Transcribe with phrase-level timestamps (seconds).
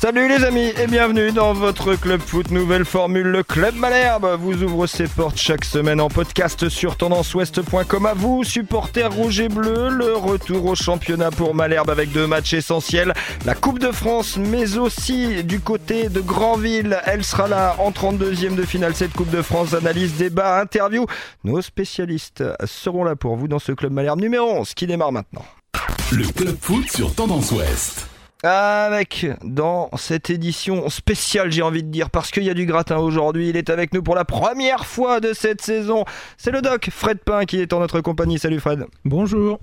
[0.00, 3.26] Salut les amis et bienvenue dans votre club foot nouvelle formule.
[3.26, 8.06] Le club Malherbe vous ouvre ses portes chaque semaine en podcast sur tendanceouest.com.
[8.06, 12.54] À vous, supporters rouge et bleu, le retour au championnat pour Malherbe avec deux matchs
[12.54, 13.12] essentiels.
[13.44, 17.00] La Coupe de France, mais aussi du côté de Granville.
[17.04, 19.74] Elle sera là en 32e de finale cette Coupe de France.
[19.74, 21.06] Analyse, débat, interview.
[21.42, 25.44] Nos spécialistes seront là pour vous dans ce club Malherbe numéro 11 qui démarre maintenant.
[26.12, 28.06] Le club foot sur Tendance Ouest.
[28.44, 32.98] Avec dans cette édition spéciale, j'ai envie de dire, parce qu'il y a du gratin
[32.98, 33.48] aujourd'hui.
[33.48, 36.04] Il est avec nous pour la première fois de cette saison.
[36.36, 38.38] C'est le doc Fred Pain qui est en notre compagnie.
[38.38, 38.86] Salut Fred.
[39.04, 39.58] Bonjour.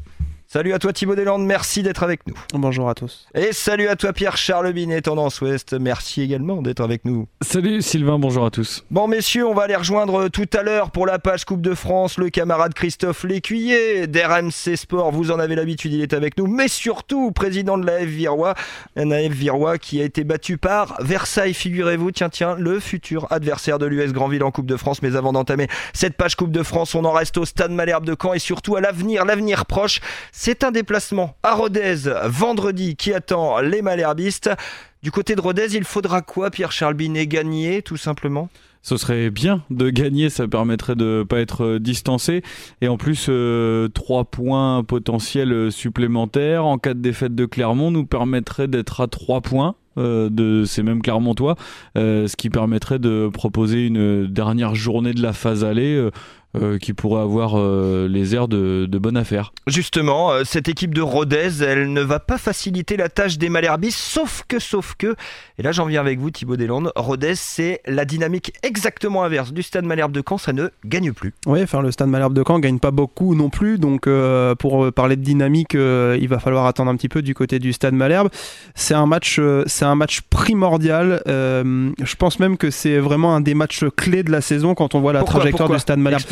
[0.48, 2.36] Salut à toi Thibaut Deslandes, merci d'être avec nous.
[2.54, 3.28] Bonjour à tous.
[3.34, 7.28] Et salut à toi Pierre-Charles Binet, Tendance Ouest, merci également d'être avec nous.
[7.42, 8.86] Salut Sylvain, bonjour à tous.
[8.92, 12.20] Bon messieurs, on va aller rejoindre tout à l'heure pour la page Coupe de France
[12.20, 16.68] le camarade Christophe Lécuyer d'RMC Sport, vous en avez l'habitude, il est avec nous, mais
[16.68, 18.54] surtout président de la F Virois,
[18.96, 23.80] un AF Virois qui a été battu par Versailles, figurez-vous, tiens tiens, le futur adversaire
[23.80, 26.94] de l'US Grandville en Coupe de France, mais avant d'entamer cette page Coupe de France,
[26.94, 30.00] on en reste au Stade Malherbe de Caen et surtout à l'avenir, l'avenir proche.
[30.38, 34.50] C'est un déplacement à Rodez vendredi qui attend les Malherbistes.
[35.02, 38.50] Du côté de Rodez, il faudra quoi, Pierre-Charles Binet Gagner, tout simplement?
[38.82, 42.44] Ce serait bien de gagner, ça permettrait de ne pas être distancé.
[42.82, 48.06] Et en plus, euh, trois points potentiels supplémentaires en cas de défaite de Clermont nous
[48.06, 49.76] permettrait d'être à trois points.
[49.98, 51.56] Euh, de ces mêmes Clermontois,
[51.98, 56.10] euh, ce qui permettrait de proposer une dernière journée de la phase aller
[56.62, 59.54] euh, qui pourrait avoir euh, les airs de, bonne affaire.
[59.68, 63.92] Justement, euh, cette équipe de Rodez, elle ne va pas faciliter la tâche des Malherbis,
[63.92, 65.16] sauf que, sauf que,
[65.58, 69.64] et là j'en viens avec vous Thibaut Deslandes, Rodez c'est la dynamique exactement inverse du
[69.64, 71.34] Stade Malherbe de Caen, ça ne gagne plus.
[71.46, 74.08] Oui, enfin le Stade Malherbe de Caen gagne pas beaucoup non plus, donc
[74.60, 77.94] pour parler de dynamique, il va falloir attendre un petit peu du côté du Stade
[77.94, 78.30] Malherbe.
[78.76, 81.22] C'est un match, c'est un match primordial.
[81.26, 85.02] je pense même que c'est vraiment un des matchs clés de la saison quand on
[85.02, 86.24] voit la trajectoire du Stade Malherbe.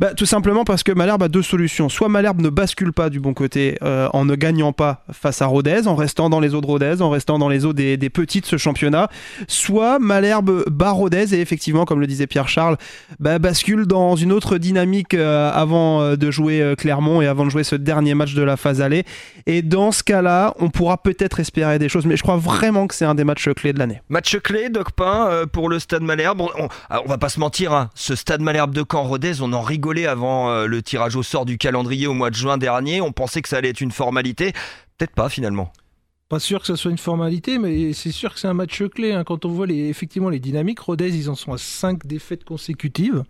[0.00, 1.88] Bah, tout simplement parce que Malherbe a deux solutions.
[1.88, 5.46] Soit Malherbe ne bascule pas du bon côté euh, en ne gagnant pas face à
[5.46, 8.10] Rodez, en restant dans les eaux de Rodez, en restant dans les eaux des, des
[8.10, 9.08] petits de ce championnat.
[9.46, 12.76] Soit Malherbe bat Rodez et effectivement, comme le disait Pierre-Charles,
[13.20, 17.50] bah, bascule dans une autre dynamique euh, avant euh, de jouer Clermont et avant de
[17.50, 19.04] jouer ce dernier match de la phase aller.
[19.46, 22.94] Et dans ce cas-là, on pourra peut-être espérer des choses, mais je crois vraiment que
[22.94, 24.02] c'est un des matchs clés de l'année.
[24.08, 26.40] Match clé, Doc Pain, pour le Stade Malherbe.
[26.40, 30.06] On, on, va pas se mentir, hein, ce Stade Malherbe de Caen-Rodez, on en rigolé
[30.06, 33.00] avant euh, le tirage au sort du calendrier au mois de juin dernier.
[33.00, 34.52] On pensait que ça allait être une formalité.
[34.96, 35.72] Peut-être pas finalement.
[36.28, 39.12] Pas sûr que ce soit une formalité, mais c'est sûr que c'est un match clé.
[39.12, 39.24] Hein.
[39.24, 43.24] Quand on voit les, effectivement les dynamiques, Rodez, ils en sont à 5 défaites consécutives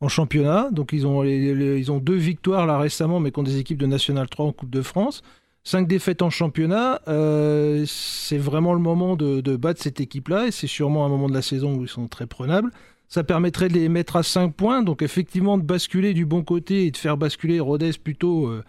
[0.00, 0.68] en championnat.
[0.70, 4.28] Donc ils ont, ils ont deux victoires là récemment, mais contre des équipes de National
[4.28, 5.22] 3 en Coupe de France.
[5.64, 10.50] 5 défaites en championnat, euh, c'est vraiment le moment de, de battre cette équipe-là, et
[10.50, 12.70] c'est sûrement un moment de la saison où ils sont très prenables.
[13.08, 16.86] Ça permettrait de les mettre à 5 points, donc effectivement de basculer du bon côté
[16.86, 18.62] et de faire basculer Rodez plutôt euh,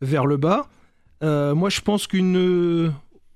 [0.00, 0.66] vers le bas.
[1.22, 2.90] Euh, moi, je pense qu'une euh,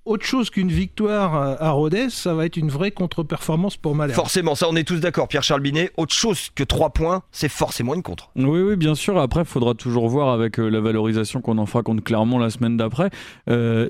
[0.04, 4.16] autre chose qu'une victoire à Rodez, ça va être une vraie contre-performance pour Malherbe.
[4.16, 5.92] Forcément, ça on est tous d'accord, Pierre-Charles Binet.
[5.96, 8.32] Autre chose que 3 points, c'est forcément une contre.
[8.34, 9.16] Oui, oui, bien sûr.
[9.18, 12.76] Après, il faudra toujours voir avec la valorisation qu'on en fera contre Clermont la semaine
[12.76, 13.10] d'après.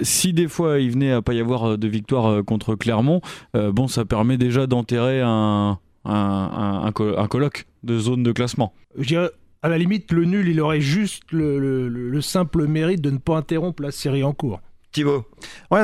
[0.03, 3.23] si des fois il venait à pas y avoir de victoire contre Clermont,
[3.55, 8.73] bon, ça permet déjà d'enterrer un, un, colloque de zone de classement.
[8.97, 9.31] Je dirais,
[9.63, 13.83] à la limite, le nul, il aurait juste le simple mérite de ne pas interrompre
[13.83, 14.61] la série en cours.
[14.93, 15.25] Thibaut
[15.71, 15.83] Ouais,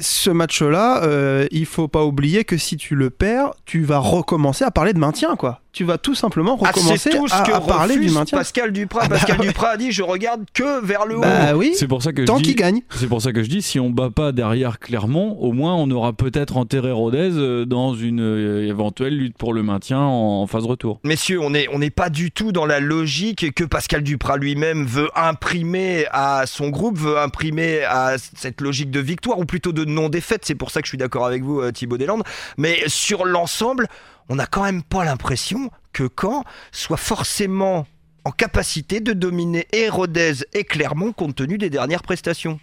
[0.00, 4.64] ce match-là, euh, il faut pas oublier que si tu le perds, tu vas recommencer
[4.64, 8.38] à parler de maintien, quoi tu vas tout simplement ah, recommencer à, parler du maintien.
[8.38, 11.58] Pascal Duprat, ah bah Pascal Duprat a dit je regarde que vers le bah haut.
[11.58, 11.72] oui.
[11.76, 12.82] C'est pour ça que tant qu'il gagne.
[12.90, 15.90] C'est pour ça que je dis si on bat pas derrière Clermont, au moins on
[15.90, 20.64] aura peut-être enterré Rodez euh, dans une euh, éventuelle lutte pour le maintien en, phase
[20.64, 21.00] retour.
[21.04, 24.84] Messieurs, on n'est on n'est pas du tout dans la logique que Pascal Duprat lui-même
[24.84, 29.84] veut imprimer à son groupe, veut imprimer à cette logique de victoire ou plutôt de
[29.84, 30.42] non défaite.
[30.44, 32.24] C'est pour ça que je suis d'accord avec vous euh, Thibaut Deslandes,
[32.56, 33.88] mais sur l'ensemble
[34.30, 37.86] on n'a quand même pas l'impression que Caen soit forcément
[38.24, 42.60] en capacité de dominer Hérodez et Clermont compte tenu des dernières prestations.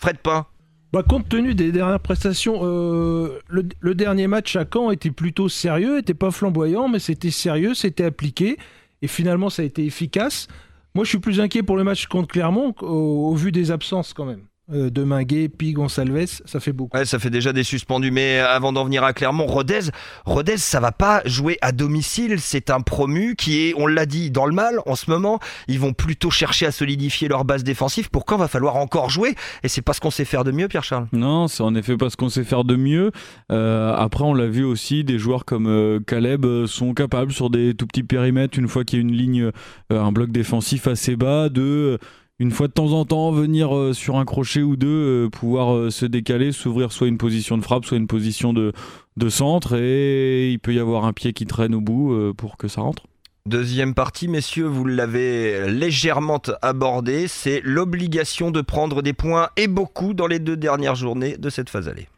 [0.00, 0.46] Fred Pain
[0.92, 5.98] bah, compte tenu des dernières prestations, euh, le, dernier match à Caen était plutôt sérieux,
[5.98, 8.56] était pas flamboyant, mais c'était sérieux, c'était appliqué,
[9.02, 10.48] et finalement ça a été efficace.
[10.94, 14.24] Moi je suis plus inquiet pour le match contre Clermont au vu des absences quand
[14.24, 14.47] même.
[14.70, 16.96] Euh, Deminguet, Pi, Gonsalves, ça fait beaucoup.
[16.96, 18.10] Ouais, ça fait déjà des suspendus.
[18.10, 19.90] Mais avant d'en venir à Clermont, Rodez,
[20.26, 22.38] Rodez, ça va pas jouer à domicile.
[22.38, 25.40] C'est un promu qui est, on l'a dit, dans le mal en ce moment.
[25.68, 28.10] Ils vont plutôt chercher à solidifier leur base défensive.
[28.10, 29.34] Pour quand va falloir encore jouer?
[29.62, 31.06] Et c'est pas ce qu'on sait faire de mieux, Pierre-Charles?
[31.12, 33.10] Non, c'est en effet pas ce qu'on sait faire de mieux.
[33.50, 37.48] Euh, après, on l'a vu aussi, des joueurs comme euh, Caleb euh, sont capables sur
[37.48, 39.50] des tout petits périmètres, une fois qu'il y a une ligne,
[39.92, 41.98] euh, un bloc défensif assez bas, de euh,
[42.38, 45.74] une fois de temps en temps venir euh, sur un crochet ou deux, euh, pouvoir
[45.74, 48.72] euh, se décaler, s'ouvrir soit une position de frappe, soit une position de,
[49.16, 52.56] de centre, et il peut y avoir un pied qui traîne au bout euh, pour
[52.56, 53.04] que ça rentre.
[53.46, 60.12] Deuxième partie, messieurs, vous l'avez légèrement abordé, c'est l'obligation de prendre des points et beaucoup
[60.12, 62.08] dans les deux dernières journées de cette phase allée.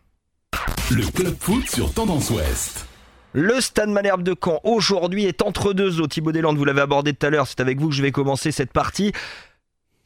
[0.90, 2.86] Le club foot sur Tendance Ouest.
[3.32, 6.08] Le Stade Malherbe de Caen aujourd'hui est entre deux eaux.
[6.08, 8.50] Thibaut Deslandes, vous l'avez abordé tout à l'heure, c'est avec vous que je vais commencer
[8.50, 9.12] cette partie.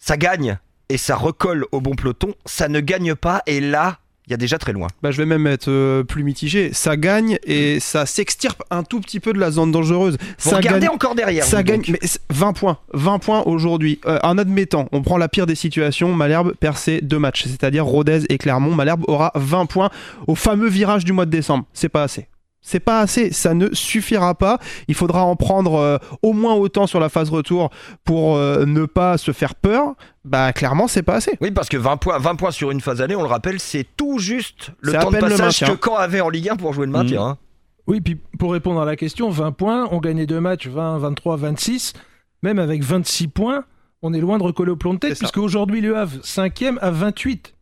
[0.07, 0.59] Ça gagne
[0.91, 4.37] et ça recolle au bon peloton, ça ne gagne pas et là, il y a
[4.37, 4.89] déjà très loin.
[5.03, 6.75] Bah, je vais même être euh, plus mitigé.
[6.75, 10.19] Ça gagne et ça s'extirpe un tout petit peu de la zone dangereuse.
[10.41, 10.95] Vous ça regardez gagne.
[10.95, 11.47] encore derrière.
[11.47, 13.99] Ça gagne, mais c'est 20 points, 20 points aujourd'hui.
[14.05, 17.87] Euh, en admettant, on prend la pire des situations, Malherbe perd ses deux matchs, c'est-à-dire
[17.87, 18.75] Rodez et Clermont.
[18.75, 19.89] Malherbe aura 20 points
[20.27, 21.65] au fameux virage du mois de décembre.
[21.73, 22.29] C'est pas assez.
[22.67, 24.59] C'est pas assez, ça ne suffira pas.
[24.89, 27.69] Il faudra en prendre euh, au moins autant sur la phase retour
[28.05, 29.95] pour euh, ne pas se faire peur.
[30.25, 31.37] Bah clairement, c'est pas assez.
[31.43, 33.87] Oui, parce que 20 points, 20 points sur une phase allée, on le rappelle, c'est
[33.99, 36.93] tout juste le temps de passage que Caen avait en Ligue 1 pour jouer le
[36.93, 37.23] maintien.
[37.23, 37.39] hein.
[37.87, 41.37] Oui, puis pour répondre à la question, 20 points, on gagnait deux matchs, 20, 23,
[41.37, 41.93] 26.
[42.43, 43.65] Même avec 26 points,
[44.01, 46.91] on est loin de recoller au plomb de tête, puisque aujourd'hui, Le Havre, 5e à
[46.91, 47.55] 28.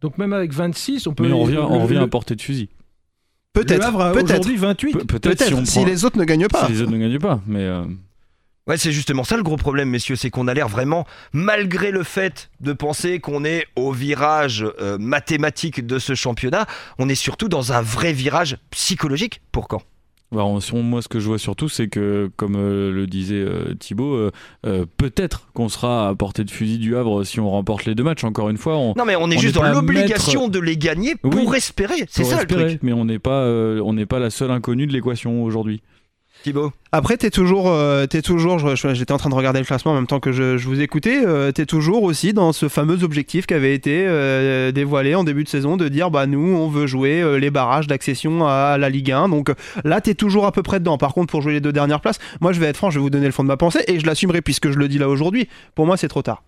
[0.00, 1.24] Donc même avec 26, on peut...
[1.24, 2.70] Mais on revient, le- on revient le- à portée de fusil.
[3.54, 4.92] Peut-être, Le Havre a peut-être, aujourd'hui 28.
[4.92, 6.66] Pe- Peut-être si, les autres ne gagnent pas.
[6.66, 7.84] si les autres ne gagnent pas, mais euh,
[8.66, 12.02] Ouais, c'est justement ça le gros problème, messieurs, c'est qu'on a l'air vraiment, malgré le
[12.02, 16.66] fait de penser qu'on est au virage euh, mathématique de ce championnat,
[16.98, 19.82] on est surtout dans un vrai virage psychologique pour Caen.
[20.32, 20.44] Bah,
[20.74, 24.30] moi ce que je vois surtout c'est que comme euh, le disait euh, Thibaut,
[24.66, 28.02] euh, peut-être qu'on sera à portée de fusil du Havre si on remporte les deux
[28.02, 28.24] matchs.
[28.24, 31.14] Encore une fois, on Non, mais on est On juste dans l'obligation de les gagner
[31.14, 31.56] pour Oui.
[31.56, 32.04] espérer.
[32.08, 32.80] C'est ça le truc.
[32.82, 35.82] mais on n'est pas, euh, on n'est pas la seule inconnue de l'équation aujourd'hui.
[36.92, 38.58] Après, t'es toujours, euh, t'es toujours.
[38.76, 41.24] J'étais en train de regarder le classement en même temps que je, vous écoutais.
[41.24, 45.44] euh, t'es toujours aussi dans ce fameux objectif qui avait été euh, dévoilé en début
[45.44, 48.90] de saison de dire bah nous on veut jouer euh, les barrages d'accession à la
[48.90, 49.28] Ligue 1.
[49.28, 49.52] Donc
[49.84, 50.98] là, t'es toujours à peu près dedans.
[50.98, 53.02] Par contre, pour jouer les deux dernières places, moi je vais être franc, je vais
[53.02, 55.08] vous donner le fond de ma pensée et je l'assumerai puisque je le dis là
[55.08, 55.48] aujourd'hui.
[55.74, 56.42] Pour moi, c'est trop tard.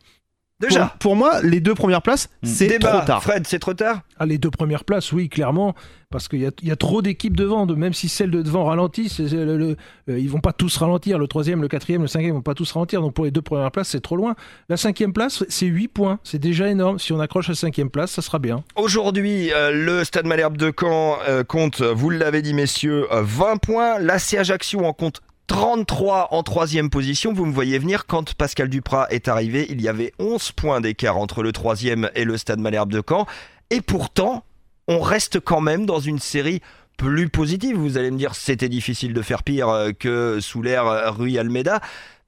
[0.59, 2.47] Déjà, Pour, pour moi, les deux premières places, Mm.
[2.47, 2.93] c'est débat.
[2.93, 3.23] trop tard.
[3.23, 5.75] Fred, c'est trop tard Ah, les deux premières places, oui, clairement,
[6.11, 8.41] parce qu'il y a, il y a trop d'équipes devant, de, même si celles de
[8.41, 9.77] devant ralentissent, le- le-
[10.09, 12.55] euh, ils vont pas tous ralentir, le troisième, le quatrième, le cinquième, ils vont pas
[12.55, 14.35] tous ralentir, donc pour les deux premières places, c'est trop loin.
[14.71, 18.13] La cinquième place, c'est 8 points, c'est déjà énorme, si on accroche la cinquième place,
[18.13, 18.65] ça sera bien.
[18.77, 23.59] Aujourd'hui, euh, le Stade Malherbe de Caen euh, compte, vous l'avez dit messieurs, euh, 20
[23.59, 23.99] points.
[23.99, 27.33] L'AC Ajaccio en compte 33 en troisième position.
[27.33, 31.17] Vous me voyez venir, quand Pascal Duprat est arrivé, il y avait 11 points d'écart
[31.17, 33.27] entre le troisième et le Stade Malherbe de Caen.
[33.71, 34.45] Et pourtant,
[34.89, 36.61] on reste quand même dans une série
[36.97, 37.77] plus positive.
[37.77, 41.39] Vous allez me dire, c'était difficile de faire pire euh, que sous l'ère euh, Rui
[41.39, 41.81] Almeida.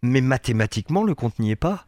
[0.03, 1.87] Mais mathématiquement, le compte n'y est pas.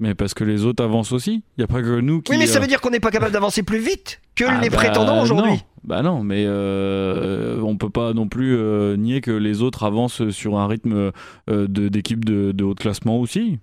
[0.00, 1.42] Mais parce que les autres avancent aussi.
[1.56, 2.30] Il n'y a pas que nous qui.
[2.32, 4.60] Oui, mais ça euh, veut dire qu'on n'est pas capable d'avancer plus vite que ah
[4.60, 5.64] les bah, prétendants aujourd'hui.
[5.84, 10.28] Bah non, mais euh, on peut pas non plus euh, nier que les autres avancent
[10.30, 10.92] sur un rythme
[11.50, 13.58] euh, de- d'équipe de, de haut de classement aussi.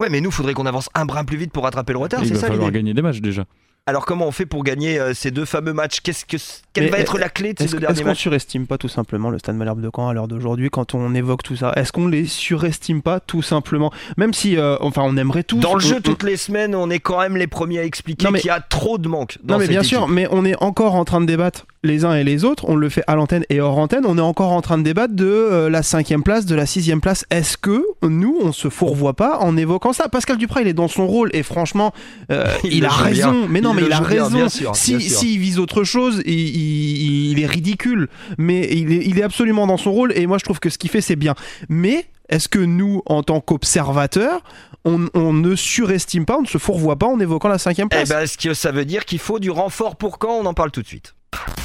[0.00, 2.28] Ouais, mais nous, faudrait qu'on avance un brin plus vite pour rattraper le retard, Il
[2.28, 2.78] c'est va ça falloir l'idée.
[2.78, 3.44] gagner des matchs déjà.
[3.88, 6.00] Alors comment on fait pour gagner euh, ces deux fameux matchs?
[6.02, 6.36] Qu'est-ce que
[6.74, 8.18] quelle Mais va être la clé de ces Est-ce deux est-ce derniers qu'on matchs?
[8.20, 11.42] surestime pas tout simplement le Stade Malherbe de Caen à l'heure d'aujourd'hui quand on évoque
[11.42, 11.72] tout ça?
[11.74, 13.90] Est-ce qu'on les surestime pas tout simplement?
[14.18, 15.58] Même si, euh, enfin, on aimerait tous.
[15.60, 18.26] Dans le jeu, on- toutes les semaines, on est quand même les premiers à expliquer
[18.34, 19.38] qu'il y a trop de manque.
[19.42, 19.88] Dans Non mais bien équipe.
[19.96, 22.64] sûr, mais on est encore en train de débattre les uns et les autres.
[22.68, 24.04] On le fait à l'antenne et hors antenne.
[24.06, 27.00] On est encore en train de débattre de euh, la cinquième place, de la sixième
[27.00, 27.24] place.
[27.30, 30.08] Est-ce que nous, on se fourvoie pas en évoquant ça?
[30.08, 31.92] Pascal Duprat, il est dans son rôle et franchement,
[32.32, 33.30] euh, Il a raison.
[33.32, 33.46] bien.
[33.48, 34.30] Mais non, Il mais il a bien, raison.
[34.36, 38.08] bien sûr, si s'il vise autre chose, il, il- il est ridicule.
[38.38, 40.78] Mais il est, il est absolument dans son rôle et moi je trouve que ce
[40.78, 41.34] qu'il fait c'est bien.
[41.68, 44.42] Mais est-ce que nous, en tant qu'observateurs,
[44.84, 47.94] on, on ne surestime pas, on ne se fourvoie pas en évoquant la cinquième Eh
[47.96, 48.08] place?
[48.08, 50.32] ben, ce que ça veut dire qu'il faut du renfort pour quand?
[50.32, 51.14] On en parle tout de suite.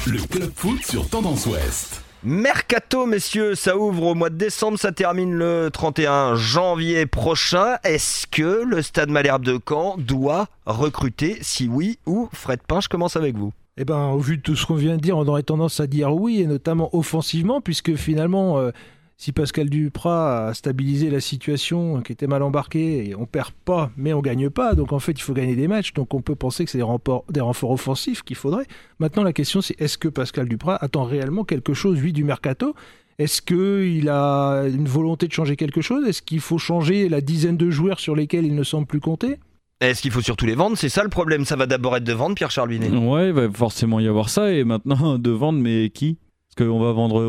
[0.06, 2.02] Le club foot sur Tendance Ouest.
[2.22, 7.76] Mercato, messieurs, ça ouvre au mois de décembre, ça termine le 31 janvier prochain.
[7.84, 12.88] Est-ce que le Stade Malherbe de Caen doit recruter Si oui, ou Fred Pain, je
[12.88, 13.52] commence avec vous.
[13.76, 15.86] Eh ben, au vu de tout ce qu'on vient de dire, on aurait tendance à
[15.86, 18.70] dire oui, et notamment offensivement, puisque finalement, euh,
[19.16, 23.90] si Pascal Duprat a stabilisé la situation qui était mal embarquée, et on perd pas,
[23.96, 26.34] mais on gagne pas, donc en fait il faut gagner des matchs, donc on peut
[26.34, 28.66] penser que c'est des, renforts, des renforts offensifs qu'il faudrait.
[28.98, 32.74] Maintenant la question c'est est-ce que Pascal Duprat attend réellement quelque chose, lui, du mercato?
[33.18, 36.06] Est-ce qu'il a une volonté de changer quelque chose?
[36.06, 39.38] Est-ce qu'il faut changer la dizaine de joueurs sur lesquels il ne semble plus compter?
[39.80, 40.76] Est-ce qu'il faut surtout les vendre?
[40.76, 41.44] C'est ça le problème.
[41.44, 42.90] Ça va d'abord être de vendre, Pierre Charbinet.
[42.90, 44.52] Ouais, il va forcément y avoir ça.
[44.52, 46.18] Et maintenant, de vendre, mais qui?
[46.48, 47.22] Est-ce qu'on va vendre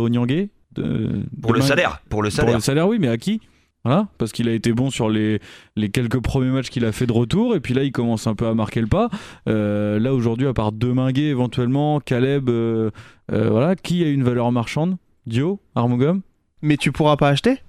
[1.42, 2.02] Pour le salaire.
[2.10, 2.52] Pour le salaire.
[2.52, 3.42] Pour le salaire, oui, mais à qui?
[3.86, 5.40] Voilà, parce qu'il a été bon sur les,
[5.76, 8.34] les quelques premiers matchs qu'il a fait de retour, et puis là il commence un
[8.34, 9.10] peu à marquer le pas.
[9.48, 12.90] Euh, là aujourd'hui, à part Deminguet éventuellement, Caleb, euh,
[13.32, 14.98] euh, voilà, qui a une valeur marchande?
[15.28, 16.22] Dio, Armogum?
[16.64, 17.62] Mais tu pourras pas acheter?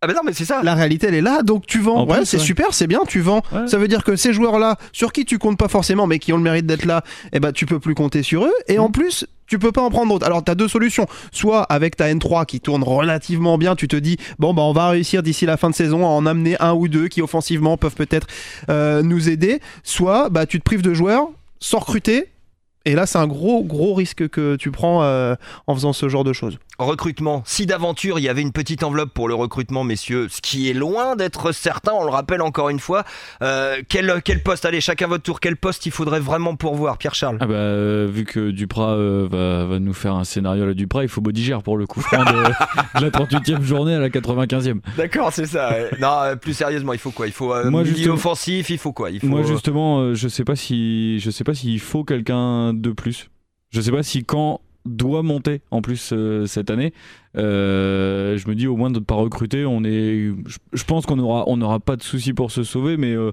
[0.00, 0.64] Ah ben non mais c'est ça.
[0.64, 2.08] La réalité elle est là, donc tu vends.
[2.08, 3.42] ouais, c'est super, c'est bien, tu vends.
[3.68, 6.38] Ça veut dire que ces joueurs-là, sur qui tu comptes pas forcément, mais qui ont
[6.38, 8.54] le mérite d'être là, eh ben tu peux plus compter sur eux.
[8.66, 8.92] Et en mm.
[8.92, 10.24] plus, tu peux pas en prendre d'autres.
[10.24, 11.06] Alors tu as deux solutions.
[11.30, 14.88] Soit avec ta N3 qui tourne relativement bien, tu te dis bon bah on va
[14.88, 17.94] réussir d'ici la fin de saison à en amener un ou deux qui offensivement peuvent
[17.94, 18.26] peut-être
[18.70, 19.60] euh, nous aider.
[19.82, 21.28] Soit bah tu te prives de joueurs
[21.60, 22.28] sans recruter
[22.84, 25.34] et là, c'est un gros, gros risque que tu prends euh,
[25.66, 26.58] en faisant ce genre de choses.
[26.78, 27.42] Recrutement.
[27.46, 30.72] Si d'aventure, il y avait une petite enveloppe pour le recrutement, messieurs, ce qui est
[30.72, 33.04] loin d'être certain, on le rappelle encore une fois.
[33.42, 34.64] Euh, quel, quel poste?
[34.64, 35.38] Allez, chacun votre tour.
[35.38, 37.38] Quel poste il faudrait vraiment pourvoir, Pierre-Charles?
[37.40, 41.04] Ah bah, euh, Vu que Duprat va, va, nous faire un scénario à la Duprat,
[41.04, 42.02] il faut Baudigère pour le coup.
[42.12, 44.80] de, la 38e journée à la 95e.
[44.96, 45.72] D'accord, c'est ça.
[46.00, 47.28] non, plus sérieusement, il faut quoi?
[47.28, 49.10] Il faut un milieu offensif, il faut quoi?
[49.10, 52.90] Il faut, Moi, justement, je sais pas si je sais pas s'il faut quelqu'un de
[52.90, 53.30] plus.
[53.70, 56.92] Je sais pas si quand doit monter en plus euh, cette année.
[57.36, 60.32] Euh, je me dis au moins de ne pas recruter, on est,
[60.72, 63.32] je, pense qu'on aura, on n'aura pas de soucis pour se sauver, mais euh,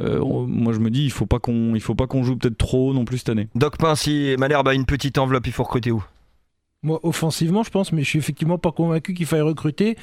[0.00, 2.92] moi je me dis il faut pas qu'on, il faut pas qu'on joue peut-être trop
[2.92, 3.48] non plus cette année.
[3.54, 6.04] Doc Pin, si Malherbe a une petite enveloppe, il faut recruter où?
[6.82, 9.96] Moi offensivement, je pense, mais je suis effectivement pas convaincu qu'il faille recruter.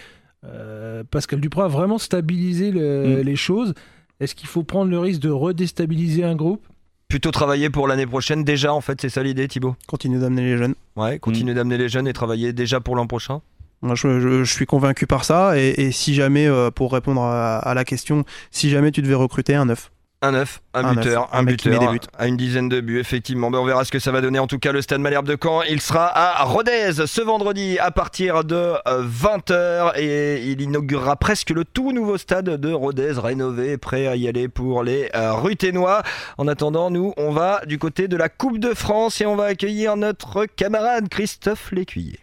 [1.10, 3.22] Pascal Duprat a vraiment stabilisé mm.
[3.22, 3.74] les choses.
[4.20, 6.65] Est-ce qu'il faut prendre le risque de redéstabiliser un groupe?
[7.07, 10.57] Plutôt travailler pour l'année prochaine déjà en fait c'est ça l'idée Thibaut Continuer d'amener les
[10.57, 10.75] jeunes.
[10.95, 11.55] Ouais, continuer mm.
[11.55, 13.41] d'amener les jeunes et travailler déjà pour l'an prochain.
[13.81, 18.25] Moi, je, suis convaincu par ça et, si jamais, euh, pour répondre à, la question,
[18.50, 19.91] si jamais tu devais recruter un neuf,
[20.25, 23.51] un neuf, un, buteur, un, buteur, à une dizaine de buts, effectivement.
[23.51, 24.39] Ben, on verra ce que ça va donner.
[24.39, 27.91] En tout cas, le Stade Malherbe de Caen, il sera à Rodez ce vendredi à
[27.91, 33.77] partir de 20h euh, et il inaugurera presque le tout nouveau stade de Rodez, rénové,
[33.77, 36.01] prêt à y aller pour les euh, Ruténois.
[36.38, 39.46] En attendant, nous, on va du côté de la Coupe de France et on va
[39.46, 42.20] accueillir notre camarade Christophe Lécuyer.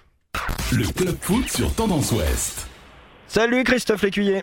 [0.73, 2.72] Le club foot sur Tendance Ouest.
[3.33, 4.43] Salut Christophe Lécuyer.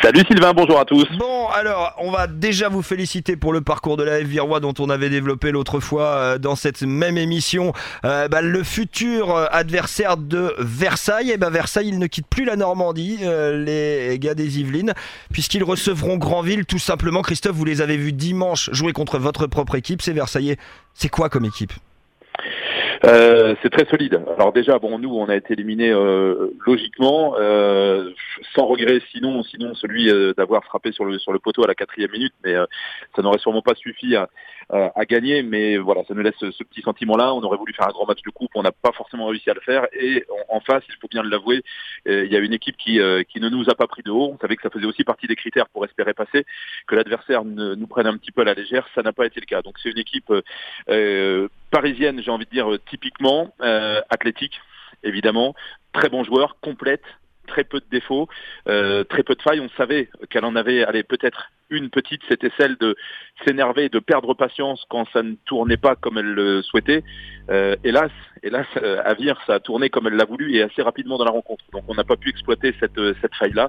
[0.00, 1.08] Salut Sylvain, bonjour à tous.
[1.18, 4.74] Bon, alors, on va déjà vous féliciter pour le parcours de la F Virois dont
[4.78, 7.72] on avait développé l'autre fois euh, dans cette même émission.
[8.04, 12.28] Euh, bah, le futur euh, adversaire de Versailles, et eh ben Versailles, il ne quitte
[12.28, 14.94] plus la Normandie, les gars des Yvelines,
[15.32, 17.22] puisqu'ils recevront Granville tout simplement.
[17.22, 20.54] Christophe, vous les avez vus dimanche jouer contre votre propre équipe, c'est Versailles.
[20.94, 21.72] C'est quoi comme équipe?
[23.04, 24.20] Euh, c'est très solide.
[24.36, 28.10] Alors déjà, bon, nous, on a été éliminés euh, logiquement, euh,
[28.54, 32.10] sans regret, sinon, sinon celui d'avoir frappé sur le sur le poteau à la quatrième
[32.12, 32.54] minute, mais
[33.14, 34.14] ça n'aurait sûrement pas suffi
[34.72, 35.42] à, gagner.
[35.42, 37.34] Mais voilà, ça nous laisse ce, petit sentiment-là.
[37.34, 39.54] On aurait voulu faire un grand match de coupe, on n'a pas forcément réussi à
[39.54, 39.86] le faire.
[39.92, 41.62] Et en, face, il faut bien l'avouer,
[42.06, 44.32] il y a une équipe qui qui ne nous a pas pris de haut.
[44.34, 46.44] On savait que ça faisait aussi partie des critères pour espérer passer,
[46.86, 48.86] que l'adversaire nous prenne un petit peu à la légère.
[48.94, 49.62] Ça n'a pas été le cas.
[49.62, 50.32] Donc c'est une équipe
[51.72, 54.60] parisienne, j'ai envie de dire typiquement, euh, athlétique,
[55.02, 55.54] évidemment,
[55.92, 57.02] très bon joueur, complète,
[57.48, 58.28] très peu de défauts,
[58.68, 59.60] euh, très peu de failles.
[59.60, 62.94] On savait qu'elle en avait, allez, peut-être une petite, c'était celle de
[63.44, 67.02] s'énerver, de perdre patience quand ça ne tournait pas comme elle le souhaitait.
[67.50, 68.12] Euh, hélas,
[68.42, 68.66] hélas,
[69.04, 71.64] à Vire, ça a tourné comme elle l'a voulu et assez rapidement dans la rencontre.
[71.72, 73.68] Donc on n'a pas pu exploiter cette, cette faille-là.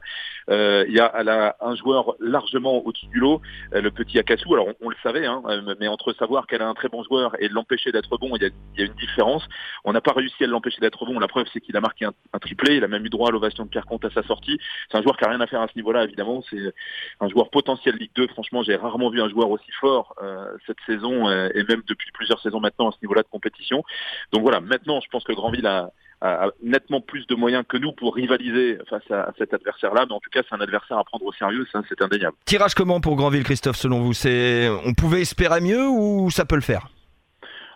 [0.49, 3.41] Euh, il y a, un joueur largement au-dessus du lot,
[3.73, 4.45] euh, le petit Akasu.
[4.51, 7.35] Alors on, le savait, hein, euh, mais entre savoir qu'elle a un très bon joueur
[7.41, 9.47] et l'empêcher d'être bon, il y, a, y, a, une différence.
[9.83, 11.19] On n'a pas réussi à l'empêcher d'être bon.
[11.19, 12.77] La preuve, c'est qu'il a marqué un, un, triplé.
[12.77, 14.59] Il a même eu droit à l'ovation de Pierre Comte à sa sortie.
[14.91, 16.43] C'est un joueur qui a rien à faire à ce niveau-là, évidemment.
[16.49, 16.73] C'est
[17.19, 18.27] un joueur potentiel Ligue 2.
[18.27, 22.41] Franchement, j'ai rarement vu un joueur aussi fort euh, cette saison et même depuis plusieurs
[22.41, 23.83] saisons maintenant à ce niveau-là de compétition.
[24.31, 25.91] Donc voilà, maintenant, je pense que Grandville a,
[26.61, 30.05] nettement plus de moyens que nous pour rivaliser face à, cet adversaire-là.
[30.07, 32.37] Mais en tout cas, c'est un adversaire à prendre au sérieux, ça, c'est indéniable.
[32.45, 34.13] Tirage comment pour Grandville, Christophe, selon vous?
[34.13, 36.87] C'est on pouvait espérer mieux ou ça peut le faire?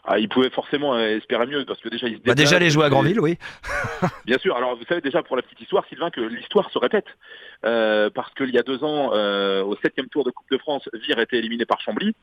[0.09, 2.85] Ah, il pouvait forcément espérer mieux parce que déjà il se bah déjà les jouer
[2.85, 3.37] à Grandville, oui.
[4.25, 4.55] Bien sûr.
[4.55, 7.07] Alors vous savez déjà pour la petite histoire, Sylvain, que l'histoire se répète
[7.65, 10.89] euh, parce qu'il y a deux ans, euh, au septième tour de Coupe de France,
[10.93, 12.15] Vire était éliminé par Chambly.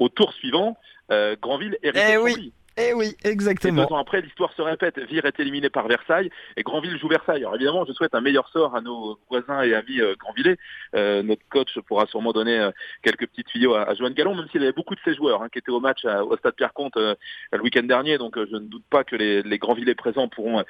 [0.00, 0.76] Au tour suivant,
[1.12, 2.52] euh, Grandville est eh oui.
[2.78, 3.84] Eh oui, Et exactement.
[3.84, 4.98] deux ans après, l'histoire se répète.
[4.98, 7.40] Vire est éliminé par Versailles et Granville joue Versailles.
[7.40, 10.56] Alors évidemment, je souhaite un meilleur sort à nos voisins et amis euh, Granvillais.
[10.94, 12.70] Euh, notre coach pourra sûrement donner euh,
[13.02, 15.42] quelques petites tuyaux à, à Joanne Gallon, même s'il y avait beaucoup de ses joueurs
[15.42, 17.14] hein, qui étaient au match à- au Stade Pierre-Comte euh,
[17.52, 18.16] le week-end dernier.
[18.18, 20.62] Donc je ne doute pas que les, les Granvillais présents pourront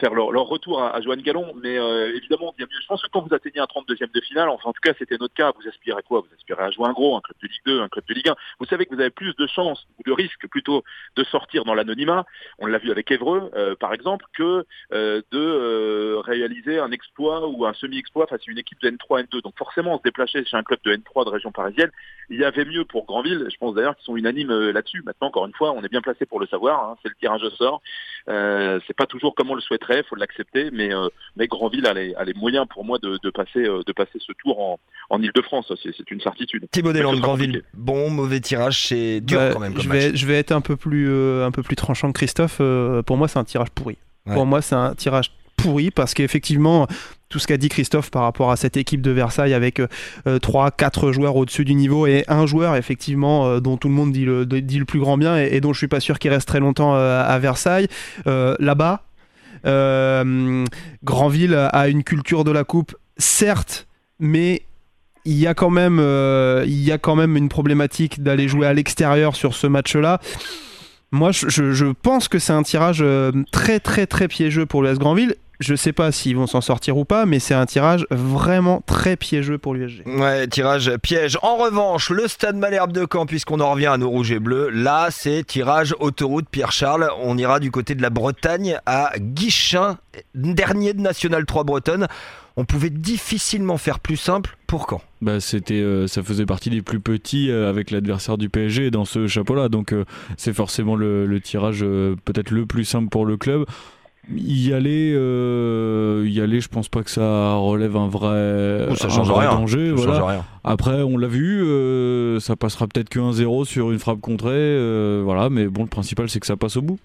[0.00, 1.52] faire leur, leur retour à, à Joanne Gallon.
[1.62, 1.74] Mais
[2.14, 2.80] évidemment, bien mieux.
[2.80, 5.16] Je pense que quand vous atteignez un 32e de finale, enfin en tout cas c'était
[5.18, 6.20] notre cas, vous aspirez à quoi?
[6.20, 8.28] Vous aspirez à jouer un gros, un club de Ligue 2, un club de Ligue
[8.28, 8.34] 1.
[8.60, 10.82] Vous savez que vous avez plus de chances ou de risques plutôt
[11.16, 12.24] de sortir dans l'anonymat
[12.58, 17.46] on l'a vu avec Évreux, euh, par exemple, que euh, de euh, réaliser un exploit
[17.48, 19.42] ou un semi-exploit face à une équipe de N3, N2.
[19.42, 21.90] Donc forcément, on se déplaçait chez un club de N3 de région parisienne.
[22.30, 23.46] Il y avait mieux pour Granville.
[23.50, 25.02] Je pense d'ailleurs qu'ils sont unanimes euh, là-dessus.
[25.04, 26.84] Maintenant, encore une fois, on est bien placé pour le savoir.
[26.90, 26.96] hein.
[27.02, 27.80] C'est le tirage au sort.
[28.28, 30.70] Euh, c'est pas toujours comme on le souhaiterait, faut l'accepter.
[30.72, 33.82] Mais, euh, mais Granville a les, a les moyens pour moi de, de passer, euh,
[33.86, 34.78] de passer ce tour en,
[35.10, 35.72] en Ile-de-France.
[35.82, 36.66] C'est c'est une certitude.
[36.70, 37.46] Thibaut Deslandes, Granville.
[37.62, 37.66] compliqué.
[37.74, 39.72] Bon, mauvais tirage, c'est dur Bah, quand même.
[39.74, 39.98] Comme je, match.
[39.98, 42.58] vais, je vais être un peu plus, euh, un peu plus tranchant que Christophe.
[42.60, 43.96] Euh, pour moi, c'est un tirage pourri.
[44.26, 44.34] Ouais.
[44.34, 46.86] Pour moi, c'est un tirage pourri parce qu'effectivement,
[47.28, 49.82] tout ce qu'a dit Christophe par rapport à cette équipe de Versailles avec
[50.40, 54.12] 3, 4 joueurs au-dessus du niveau et un joueur, effectivement, euh, dont tout le monde
[54.12, 56.30] dit le, dit le plus grand bien et, et dont je suis pas sûr qu'il
[56.30, 57.88] reste très longtemps euh, à Versailles.
[58.26, 59.02] Euh, Là-bas,
[59.66, 60.64] euh,
[61.04, 63.86] Granville a une culture de la coupe, certes,
[64.18, 64.62] mais
[65.24, 68.66] il y a quand même, euh, il y a quand même une problématique d'aller jouer
[68.66, 70.20] à l'extérieur sur ce match-là.
[71.10, 74.98] Moi, je, je- pense que c'est un tirage euh, très très très piégeux pour l'US
[74.98, 75.36] Granville.
[75.60, 79.16] Je sais pas s'ils vont s'en sortir ou pas, mais c'est un tirage vraiment très
[79.16, 80.04] piégeux pour l'USG.
[80.06, 81.36] Ouais, tirage piège.
[81.42, 84.70] En revanche, le stade Malherbe de Caen, puisqu'on en revient à nos rouges et bleus,
[84.70, 87.10] là, c'est tirage autoroute Pierre-Charles.
[87.22, 89.98] On ira du côté de la Bretagne à Guichin,
[90.34, 92.06] dernier de National 3 Bretonne.
[92.56, 95.00] On pouvait difficilement faire plus simple pour Caen.
[95.22, 99.04] Bah, c'était, euh, ça faisait partie des plus petits euh, avec l'adversaire du PSG dans
[99.04, 99.68] ce chapeau-là.
[99.68, 100.04] Donc euh,
[100.36, 103.64] c'est forcément le, le tirage euh, peut-être le plus simple pour le club.
[104.36, 109.06] Y aller, euh, y aller, je pense pas que ça relève un vrai, Oh, ça
[109.06, 109.54] un change vrai rien.
[109.56, 109.88] danger.
[109.90, 110.18] Ça voilà.
[110.20, 110.44] change rien.
[110.64, 115.22] Après, on l'a vu, euh, ça passera peut-être que 1-0 sur une frappe contrée, euh,
[115.24, 115.48] voilà.
[115.48, 116.98] Mais bon, le principal c'est que ça passe au bout.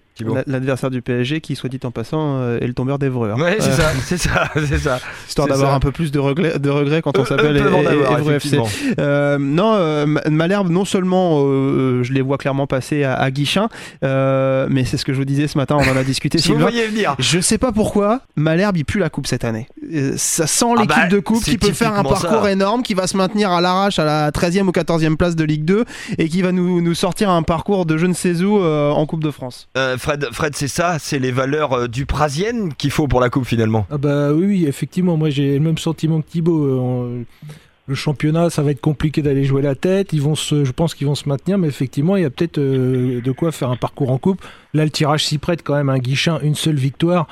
[0.46, 3.30] L'adversaire du PSG, qui soit dit en passant, euh, est le tombeur d'Evreux.
[3.34, 3.40] hein.
[3.40, 5.00] Ouais, c'est Euh, ça, c'est ça, c'est ça.
[5.26, 7.66] Histoire d'avoir un peu plus de regrets, de regrets quand on Eux- s'appelle E- E-
[8.04, 8.58] avoir, Évreux FC.
[9.00, 13.30] Euh, non, euh, Ma- Malherbe, non seulement euh, je les vois clairement passer à, à
[13.30, 13.68] Guichin,
[14.04, 16.52] euh, mais c'est ce que je vous disais ce matin, on en a discuté, Si
[16.52, 17.13] vous voyez venir.
[17.18, 19.66] Je sais pas pourquoi, Malherbe il pue la coupe cette année.
[19.92, 22.52] Euh, ça sent Ah l'équipe bah, de coupe qui peut faire un parcours ça.
[22.52, 25.64] énorme, qui va se maintenir à l'arrache à la 13e ou 14e place de Ligue
[25.64, 25.84] 2
[26.18, 29.06] et qui va nous, nous sortir un parcours de je ne sais où euh, en
[29.06, 29.68] Coupe de France.
[29.76, 33.30] Euh, Fred, Fred c'est ça, c'est les valeurs euh, du Prasienne qu'il faut pour la
[33.30, 33.86] coupe finalement.
[33.90, 37.24] Ah bah oui, oui, effectivement, moi j'ai le même sentiment que Thibaut.
[37.86, 40.14] Le championnat, ça va être compliqué d'aller jouer la tête.
[40.14, 42.56] Ils vont se, je pense qu'ils vont se maintenir, mais effectivement, il y a peut-être
[42.56, 44.42] euh, de quoi faire un parcours en coupe.
[44.72, 45.90] Là, le tirage s'y prête quand même.
[45.90, 47.26] Un guichin, une seule victoire.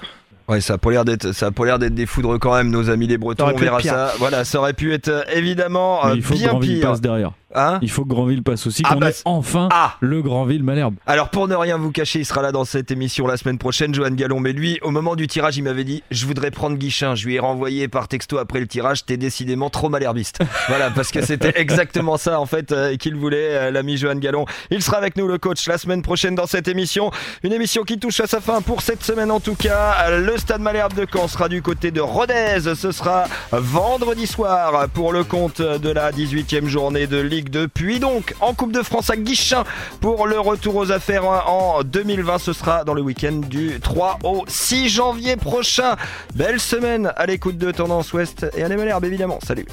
[0.49, 2.69] Ouais, ça a pas l'air d'être, ça a pas l'air d'être des foudres quand même,
[2.69, 3.47] nos amis les Bretons.
[3.55, 4.13] On verra ça.
[4.19, 6.89] Voilà, ça aurait pu être euh, évidemment Mais euh, il faut bien pire.
[6.89, 7.33] passe derrière.
[7.55, 10.63] Hein Il faut que Granville passe aussi, Ah qu'on bah, ait enfin ah le Granville
[10.63, 10.95] Malherbe.
[11.07, 13.95] Alors pour ne rien vous cacher, il sera là dans cette émission la semaine prochaine,
[13.95, 14.41] Johan Gallon.
[14.41, 17.15] Mais lui, au moment du tirage, il m'avait dit je voudrais prendre Guichin.
[17.15, 19.05] Je lui ai renvoyé par texto après le tirage.
[19.05, 20.39] T'es décidément trop malherbiste.
[20.69, 24.47] voilà, parce que c'était exactement ça en fait euh, qu'il voulait, euh, l'ami Johan Gallon.
[24.71, 27.11] Il sera avec nous, le coach, la semaine prochaine dans cette émission.
[27.43, 30.11] Une émission qui touche à sa fin pour cette semaine en tout cas.
[30.11, 32.75] Le Stade Malherbe de Caen sera du côté de Rodez.
[32.75, 37.69] Ce sera vendredi soir pour le compte de la 18e journée de Ligue 2.
[37.69, 39.65] Puis donc en Coupe de France à Guichin
[40.01, 42.39] pour le retour aux affaires en 2020.
[42.39, 45.97] Ce sera dans le week-end du 3 au 6 janvier prochain.
[46.35, 49.39] Belle semaine à l'écoute de Tendance Ouest et à les Malherbe évidemment.
[49.47, 49.67] Salut